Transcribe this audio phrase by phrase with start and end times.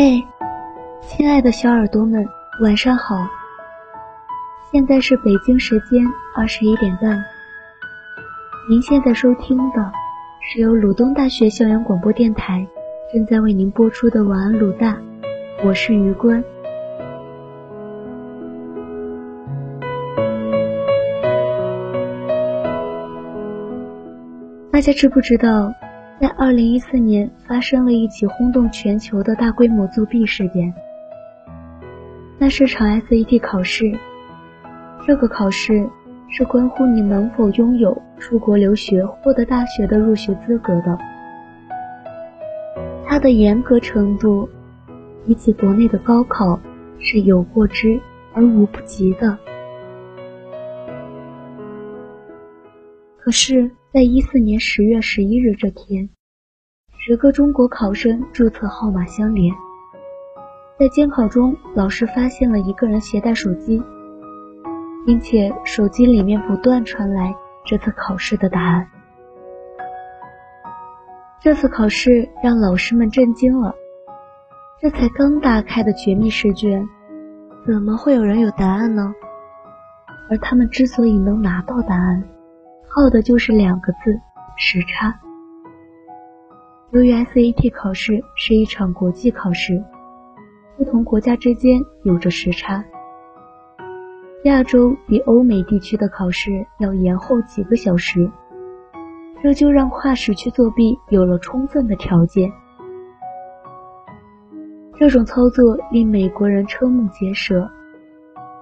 [0.00, 0.24] 嘿，
[1.02, 2.24] 亲爱的小耳朵们，
[2.62, 3.16] 晚上好！
[4.70, 6.06] 现在是北京时间
[6.36, 7.20] 二十一点半。
[8.70, 9.92] 您现在收听的
[10.40, 12.64] 是由鲁东大学校园广播电台
[13.12, 14.92] 正在为您播出的《晚安鲁大》，
[15.64, 16.44] 我是余关。
[24.70, 25.72] 大家知不知道？
[26.20, 30.74] 在二零一四年，发生了一起轰动全球的大规模作弊事件。
[32.38, 33.96] 那是场 SAT 考试，
[35.06, 35.88] 这个考试
[36.28, 40.98] 是关乎你能否拥有出国留学、获得大学的入学资格的。
[43.06, 44.48] 它的严格程度，
[45.24, 46.58] 比起国内的高考
[46.98, 48.00] 是有过之
[48.34, 49.38] 而无不及的。
[53.20, 53.70] 可是。
[53.90, 56.10] 在一四年十月十一日这天，
[56.98, 59.54] 十个中国考生注册号码相连。
[60.78, 63.82] 在监考中，老师发现了一个人携带手机，
[65.06, 68.86] 并且手机里面不断传来这次考试的答案。
[71.40, 73.74] 这次考试让老师们震惊了，
[74.82, 76.86] 这才刚打开的绝密试卷，
[77.66, 79.14] 怎么会有人有答案呢？
[80.28, 82.22] 而他们之所以能拿到答案，
[82.98, 84.20] 靠的就是两个字：
[84.56, 85.14] 时差。
[86.90, 89.80] 由于 SAT 考试是一场国际考试，
[90.76, 92.84] 不同国家之间有着时差。
[94.42, 98.28] 亚洲比欧美地区的考试要延后几个小时，
[99.44, 102.50] 这就让跨时区作弊有了充分的条件。
[104.96, 107.70] 这种操作令美国人瞠目结舌。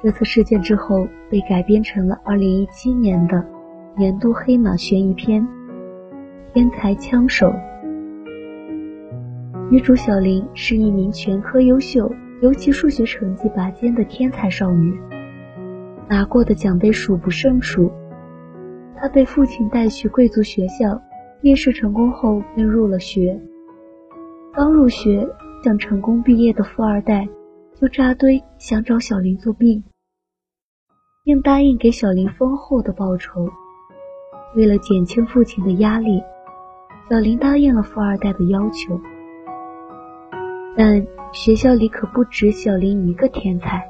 [0.00, 3.44] 这次事件之后被改编成了2017年的。
[3.96, 5.42] 年度黑马悬疑片
[6.54, 7.48] 《天才枪手》，
[9.68, 14.96] 女主小林是一名全科优秀，尤其数学成绩拔尖的天才少女，
[16.08, 17.90] 拿过的奖杯数不胜数。
[18.96, 21.02] 她被父亲带去贵族学校，
[21.40, 23.38] 面试成功后便入了学。
[24.52, 25.28] 刚入学
[25.64, 27.28] 想成功毕业的富二代
[27.74, 29.82] 就扎堆想找小林作弊，
[31.24, 33.48] 并答应给小林丰厚的报酬。
[34.54, 36.22] 为了减轻父亲的压力，
[37.08, 39.00] 小林答应了富二代的要求。
[40.76, 43.84] 但学校里可不止小林一个天才，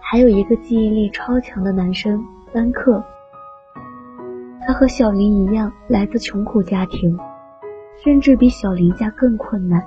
[0.00, 3.04] 还有一个记忆力超强的男生班克。
[4.66, 7.18] 他和小林一样来自穷苦家庭，
[8.02, 9.86] 甚至比小林家更困难。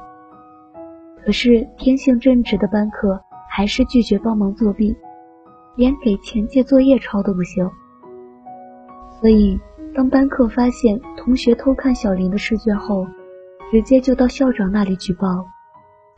[1.26, 4.96] 可是天性正直的班克还是拒绝帮忙作弊，
[5.76, 7.70] 连给钱借作业抄都不行。
[9.20, 9.60] 所以，
[9.94, 13.06] 当班克发现同学偷看小林的试卷后，
[13.70, 15.46] 直接就到校长那里举报。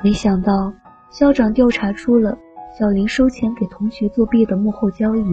[0.03, 0.71] 没想到，
[1.09, 2.37] 校长调查出了
[2.77, 5.23] 小林收钱给同学作弊的幕后交易。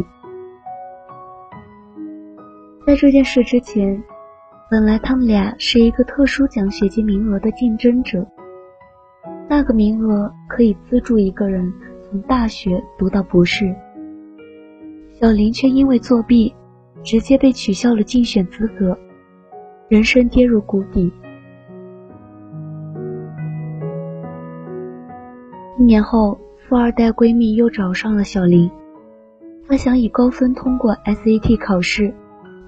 [2.86, 4.02] 在这件事之前，
[4.70, 8.26] 本来他们俩是一个特殊奖学金名额的竞争者，
[9.46, 11.70] 那个名额可以资助一个人
[12.08, 13.74] 从大学读到博士。
[15.20, 16.54] 小林却因为作弊。
[17.02, 18.98] 直接被取消了竞选资格，
[19.88, 21.12] 人生跌入谷底。
[25.78, 26.38] 一年后，
[26.68, 28.70] 富二代闺蜜又找上了小林，
[29.66, 32.12] 她想以高分通过 SAT 考试，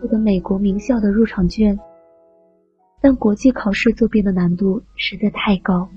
[0.00, 1.78] 获得美国名校的入场券。
[3.02, 5.88] 但国际考试作弊的难度实在太高，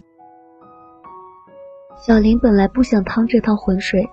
[2.05, 4.09] 小林本来不想趟这趟浑水，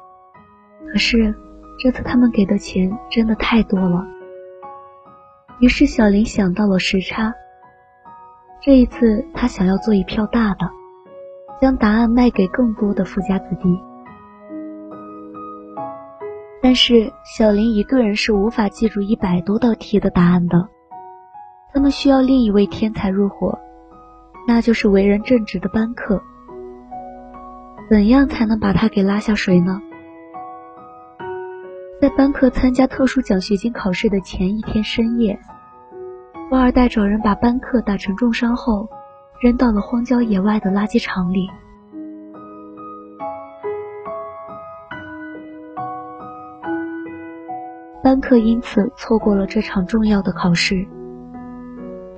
[0.93, 1.35] 可是。
[1.83, 4.07] 这次他们给的钱真的太多了，
[5.61, 7.33] 于是小林想到了时差。
[8.61, 10.69] 这一次，他想要做一票大的，
[11.59, 13.81] 将答案卖给更多的富家子弟。
[16.63, 20.69] 但是小林一个人是无法记住一百多道题的答案的，
[21.73, 23.59] 他们需要另一位天才入伙，
[24.47, 26.23] 那就是为人正直的班克。
[27.89, 29.81] 怎样才能把他给拉下水呢？
[32.01, 35.39] 在班克参加特殊奖学金考试的前一天深夜，
[36.49, 38.89] 富二代找人把班克打成重伤后，
[39.39, 41.47] 扔到了荒郊野外的垃圾场里。
[48.03, 50.87] 班克因此错过了这场重要的考试。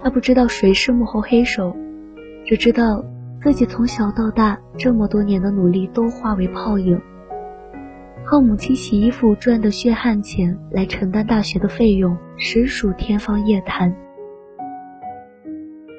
[0.01, 1.75] 他不知道谁是幕后黑手，
[2.47, 3.05] 只知道
[3.43, 7.03] 自己从小到大这么多年的努力都化为泡影。
[8.33, 13.95] 靠母亲洗衣服赚的血汗钱来承担大学的费用，实属天方夜谭。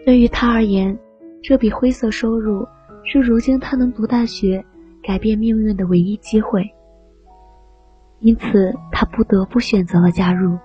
[0.03, 0.97] 对于他而言，
[1.44, 2.68] 这笔灰色收入
[3.03, 4.65] 是如今他能读大学、
[5.03, 6.68] 改变命运的唯一机会。
[8.19, 10.57] 因此，他不得不选择了加入。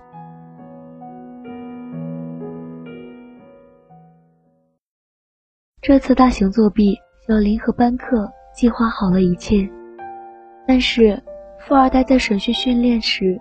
[5.83, 9.69] 这次大型作弊，小林和班克计划好了一切，
[10.65, 11.21] 但是
[11.67, 13.39] 富二代在审讯训练时，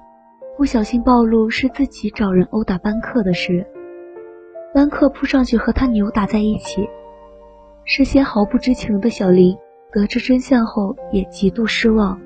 [0.56, 3.64] 不小心暴露是自己找人殴打班克的事。
[4.74, 6.88] 班克扑上去和他扭打在一起，
[7.84, 9.56] 事先毫不知情的小林
[9.92, 12.20] 得知真相后也极度失望。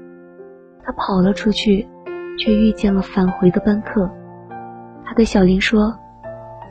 [0.82, 1.86] 他跑了出去，
[2.38, 4.10] 却遇见了返回的班克。
[5.04, 5.94] 他对小林说：“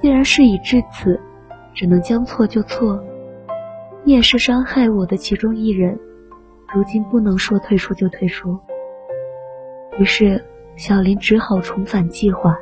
[0.02, 1.18] 既然事已至此，
[1.74, 3.02] 只能将错就错。
[4.04, 5.98] 你也是伤害我的其中一人，
[6.74, 8.60] 如今不能说退出就退出。”
[10.00, 10.44] 于是，
[10.76, 12.58] 小林只好重返计划。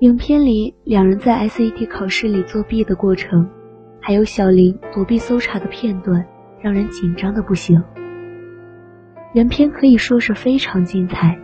[0.00, 3.48] 影片里两人在 SAT 考试里作弊的过程，
[4.00, 6.26] 还有小林躲避搜查的片段。
[6.62, 7.82] 让人紧张的不行。
[9.32, 11.36] 原片可以说是非常精彩，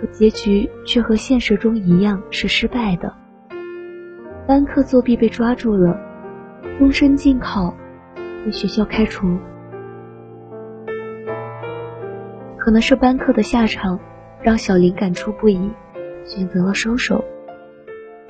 [0.00, 3.14] 可结局却和现实中一样是失败的。
[4.44, 5.96] 班克作弊被抓住了，
[6.80, 7.72] 终身禁考，
[8.44, 9.38] 被学校开除。
[12.68, 13.98] 可能是班克的下场
[14.42, 15.72] 让小林感触不已，
[16.26, 17.24] 选择了收手，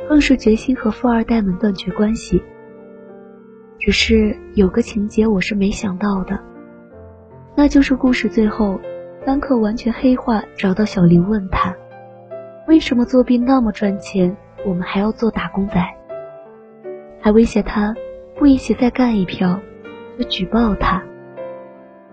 [0.09, 2.41] 更是决心和富二代们断绝关系。
[3.81, 6.39] 只是有个情节我是没想到的，
[7.57, 8.81] 那就是故事最后，
[9.27, 11.75] 班克完全黑化，找到小林问他，
[12.69, 15.85] 为什么作弊那么赚钱，我们还要做打工仔，
[17.21, 17.93] 还威胁他
[18.37, 19.59] 不一起再干一票，
[20.17, 21.03] 就举报他。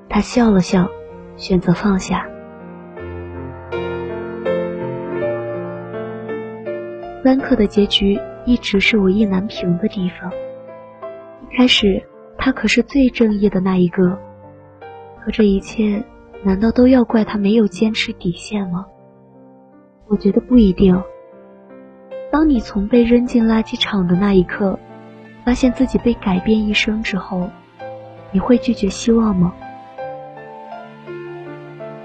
[0.10, 0.90] 他笑了笑，
[1.38, 2.28] 选择放下。
[7.24, 10.32] 班克的结局一直是我意难平的地方。
[11.42, 12.04] 一开始，
[12.38, 14.20] 他可是最正义的那一个，
[15.24, 16.04] 可这一切
[16.44, 18.86] 难道都要怪他没有坚持底线吗？
[20.08, 21.02] 我觉得不一定。
[22.32, 24.78] 当你从被扔进垃圾场的那一刻，
[25.44, 27.50] 发现自己被改变一生之后，
[28.32, 29.56] 你会拒绝希望吗？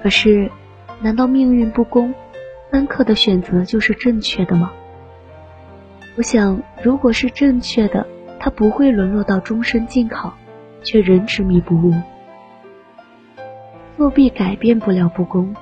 [0.03, 0.51] 可是，
[1.01, 2.15] 难道命运不公，
[2.71, 4.73] 班克的选择就是正确的吗？
[6.17, 8.07] 我想，如果是正确的。
[8.43, 10.33] 他不会沦落到终身禁考，
[10.83, 11.93] 却仍执迷不悟。
[13.99, 15.55] 作弊改变不了不公，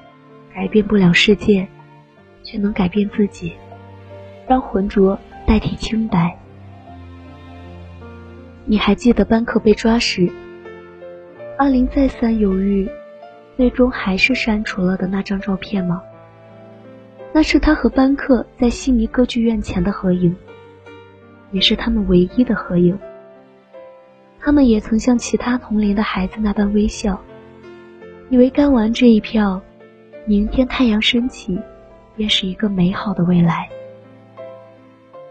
[0.54, 1.66] 改变不了世界，
[2.44, 3.56] 却能改变自己，
[4.46, 6.38] 让浑浊代替清白。
[8.64, 10.30] 你还记得班克被抓时，
[11.56, 12.88] 阿林再三犹豫，
[13.58, 16.00] 最终还是删除了的那张照片吗？
[17.32, 20.36] 那是他和班克在悉尼歌剧院前的合影。
[21.50, 22.96] 也是他们唯一的合影。
[24.38, 27.20] 他们也曾像其他同龄的孩子那般微笑，
[28.30, 29.60] 以为干完这一票，
[30.24, 31.60] 明天太阳升起，
[32.14, 33.68] 便是一个美好的未来。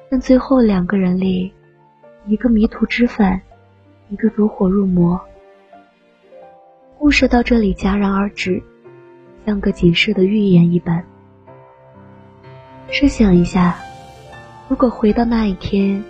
[0.09, 1.53] 但最后两个人里，
[2.25, 3.39] 一个迷途知返，
[4.09, 5.18] 一个走火入魔。
[7.07, 8.62] 故事到这里戛然而止，
[9.45, 11.05] 像个警示的预言一般。
[12.89, 13.77] 试想一下。
[14.67, 16.03] 如果回到那一天，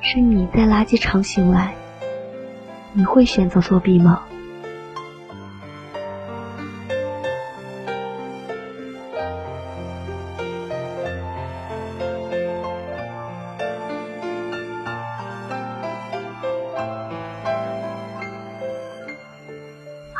[0.00, 1.76] 是你在垃圾场醒来，
[2.92, 4.24] 你会选择作弊吗？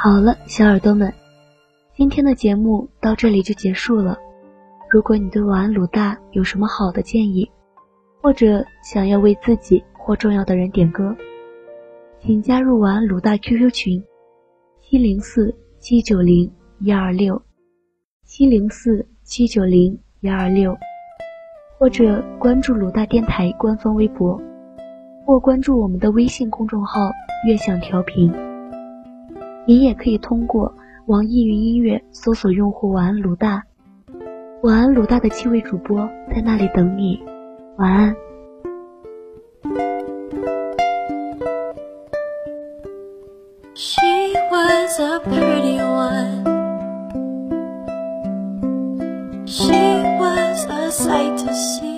[0.04, 1.11] 好了，小耳朵们，
[1.94, 4.18] 今天的节目到这里就结束了。
[4.90, 7.50] 如果你对晚安鲁大有什么好的建议，
[8.20, 11.16] 或者想要为自己或重要的人点歌，
[12.20, 14.04] 请加入晚安鲁大 QQ 群：
[14.82, 17.40] 七零四七九零一二六
[18.26, 20.76] 七零四七九零一二六，
[21.78, 24.38] 或者关注鲁大电台官方微博，
[25.25, 27.11] 或关注我们的微信公众号
[27.49, 28.30] “悦享调频”。
[29.66, 30.75] 你也可以通过
[31.06, 33.62] 网易云音乐搜索用户“晚安鲁大”。
[34.62, 37.23] 晚安，鲁大的七位主播在那里等你。
[37.76, 38.14] 晚安。
[43.75, 46.44] She was a pretty one.
[49.47, 49.73] She
[50.18, 51.93] was a sight to see.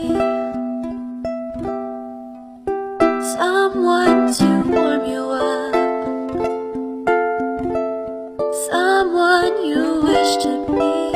[10.26, 11.12] question me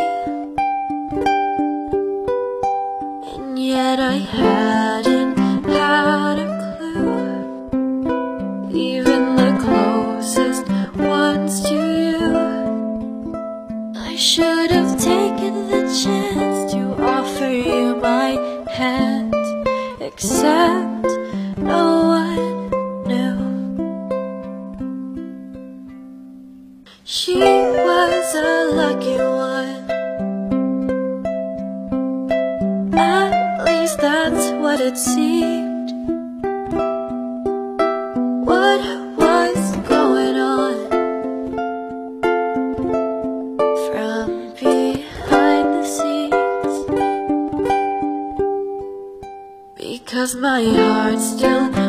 [3.33, 6.49] And yet I hadn't had a
[6.79, 7.71] clue.
[8.71, 12.29] Even the closest ones to you.
[13.97, 18.31] I should have taken the chance to offer you my
[18.71, 19.35] hand
[20.01, 20.90] Except
[50.21, 51.80] Cause my heart still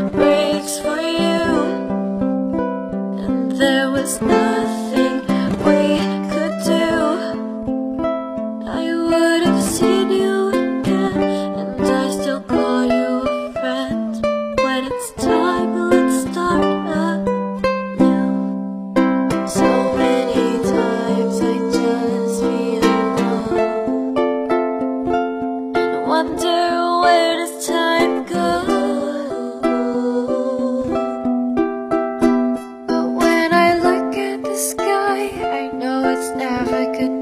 [36.24, 37.21] if I could